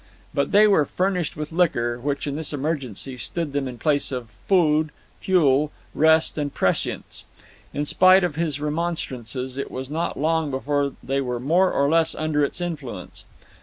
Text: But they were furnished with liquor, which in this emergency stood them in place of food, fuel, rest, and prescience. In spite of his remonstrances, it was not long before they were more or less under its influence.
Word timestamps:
But 0.33 0.51
they 0.51 0.65
were 0.67 0.83
furnished 0.83 1.37
with 1.37 1.51
liquor, 1.51 1.99
which 1.99 2.25
in 2.25 2.35
this 2.35 2.53
emergency 2.53 3.17
stood 3.17 3.53
them 3.53 3.67
in 3.67 3.77
place 3.77 4.11
of 4.11 4.31
food, 4.47 4.89
fuel, 5.19 5.71
rest, 5.93 6.39
and 6.39 6.51
prescience. 6.51 7.25
In 7.71 7.85
spite 7.85 8.23
of 8.23 8.35
his 8.35 8.59
remonstrances, 8.59 9.57
it 9.57 9.69
was 9.69 9.91
not 9.91 10.19
long 10.19 10.49
before 10.49 10.93
they 11.03 11.21
were 11.21 11.39
more 11.39 11.71
or 11.71 11.87
less 11.87 12.15
under 12.15 12.43
its 12.43 12.59
influence. 12.59 13.25